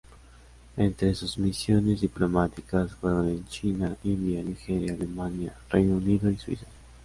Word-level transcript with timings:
Entre 0.77 1.13
sus 1.13 1.37
misiones 1.37 2.01
diplomáticas 2.01 2.91
fueron 2.95 3.29
en 3.29 3.45
China, 3.47 3.95
India, 4.03 4.41
Nigeria, 4.41 4.93
Alemania, 4.93 5.53
Reino 5.69 5.97
Unido 5.97 6.31
y 6.31 6.37
Suiza. 6.37 6.65